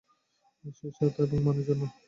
[0.77, 1.81] সেই স্বাদ এবং মানের জন্য।